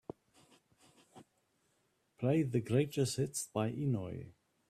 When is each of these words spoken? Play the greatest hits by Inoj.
Play 2.17 2.41
the 2.41 2.59
greatest 2.59 3.17
hits 3.17 3.45
by 3.53 3.69
Inoj. 3.71 4.31